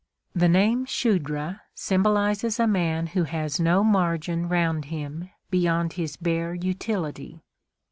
[0.33, 6.55] The name Shudra symbolises a man who has no margin round him beyond his bare
[6.55, 7.43] utility.